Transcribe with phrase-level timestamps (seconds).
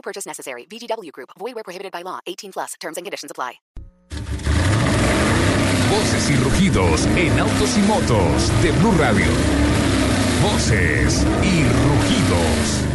[0.00, 0.64] No purchase necessary.
[0.64, 1.30] VGW Group.
[1.38, 2.20] Void where prohibited by law.
[2.26, 2.74] 18 plus.
[2.80, 3.60] Terms and conditions apply.
[5.90, 9.26] Voces y rugidos en autos y motos de Blue Radio.
[10.42, 12.89] Voces y rugidos.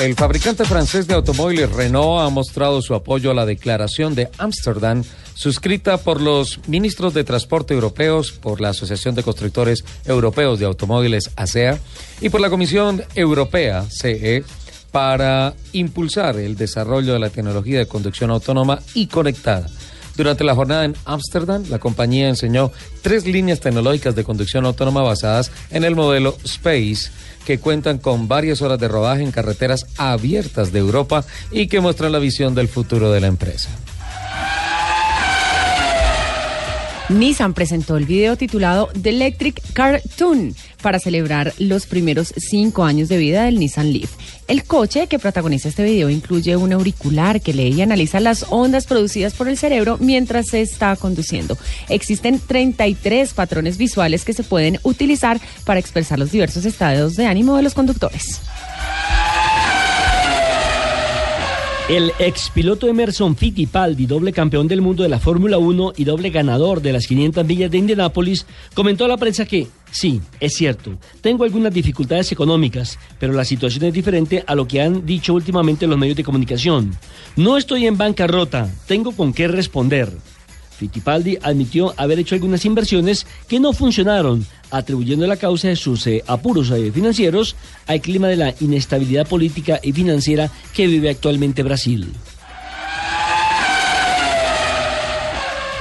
[0.00, 5.02] El fabricante francés de automóviles Renault ha mostrado su apoyo a la declaración de Ámsterdam
[5.34, 11.32] suscrita por los ministros de Transporte europeos, por la Asociación de Constructores Europeos de Automóviles
[11.34, 11.80] ASEA
[12.20, 14.44] y por la Comisión Europea CE
[14.92, 19.68] para impulsar el desarrollo de la tecnología de conducción autónoma y conectada.
[20.18, 25.52] Durante la jornada en Ámsterdam, la compañía enseñó tres líneas tecnológicas de conducción autónoma basadas
[25.70, 27.12] en el modelo Space
[27.46, 32.10] que cuentan con varias horas de rodaje en carreteras abiertas de Europa y que muestran
[32.10, 33.70] la visión del futuro de la empresa.
[37.08, 43.16] Nissan presentó el video titulado The Electric Cartoon para celebrar los primeros cinco años de
[43.16, 44.10] vida del Nissan Leaf.
[44.46, 48.86] El coche que protagoniza este video incluye un auricular que lee y analiza las ondas
[48.86, 51.56] producidas por el cerebro mientras se está conduciendo.
[51.88, 57.56] Existen 33 patrones visuales que se pueden utilizar para expresar los diversos estados de ánimo
[57.56, 58.42] de los conductores.
[61.88, 66.82] El expiloto Emerson Fittipaldi, doble campeón del mundo de la Fórmula 1 y doble ganador
[66.82, 71.44] de las 500 millas de Indianápolis, comentó a la prensa que, sí, es cierto, tengo
[71.44, 75.96] algunas dificultades económicas, pero la situación es diferente a lo que han dicho últimamente los
[75.96, 76.90] medios de comunicación.
[77.36, 80.12] No estoy en bancarrota, tengo con qué responder.
[80.78, 86.22] Fittipaldi admitió haber hecho algunas inversiones que no funcionaron, atribuyendo la causa de sus eh,
[86.26, 87.56] apuros eh, financieros
[87.86, 92.12] al clima de la inestabilidad política y financiera que vive actualmente Brasil.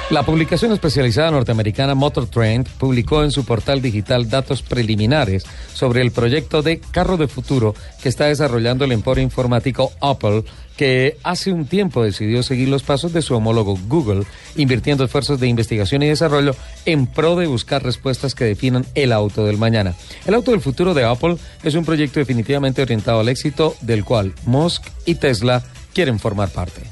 [0.09, 6.11] La publicación especializada norteamericana Motor Trend publicó en su portal digital datos preliminares sobre el
[6.11, 10.45] proyecto de carro de futuro que está desarrollando el emporio informático Apple,
[10.77, 14.23] que hace un tiempo decidió seguir los pasos de su homólogo Google,
[14.55, 19.45] invirtiendo esfuerzos de investigación y desarrollo en pro de buscar respuestas que definan el auto
[19.45, 19.93] del mañana.
[20.25, 24.33] El auto del futuro de Apple es un proyecto definitivamente orientado al éxito, del cual
[24.45, 25.63] Musk y Tesla
[25.93, 26.83] quieren formar parte.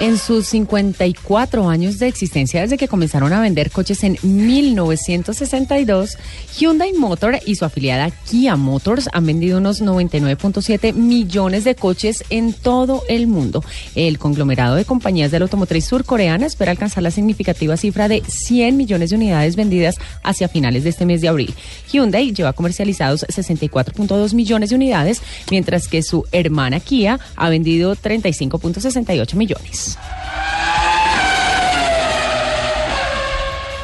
[0.00, 6.18] En sus 54 años de existencia desde que comenzaron a vender coches en 1962,
[6.58, 12.52] Hyundai Motor y su afiliada Kia Motors han vendido unos 99.7 millones de coches en
[12.52, 13.62] todo el mundo.
[13.94, 18.76] El conglomerado de compañías de la automotriz surcoreana espera alcanzar la significativa cifra de 100
[18.76, 21.54] millones de unidades vendidas hacia finales de este mes de abril.
[21.92, 25.22] Hyundai lleva comercializados 64.2 millones de unidades,
[25.52, 29.83] mientras que su hermana Kia ha vendido 35.68 millones.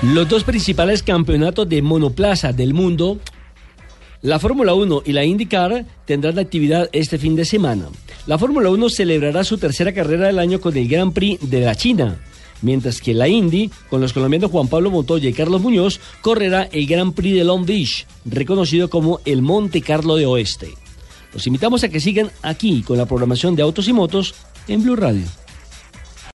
[0.03, 3.19] Los dos principales campeonatos de monoplaza del mundo,
[4.23, 7.89] la Fórmula 1 y la IndyCar, tendrán actividad este fin de semana.
[8.27, 11.75] La Fórmula 1 celebrará su tercera carrera del año con el Grand Prix de la
[11.75, 12.19] China,
[12.63, 16.87] mientras que la Indy, con los colombianos Juan Pablo Montoya y Carlos Muñoz, correrá el
[16.87, 20.71] Grand Prix de Long Beach, reconocido como el Monte Carlo de Oeste.
[21.35, 24.35] Los invitamos a que sigan aquí con la programación de Autos y Motos
[24.67, 25.27] en Blue Radio.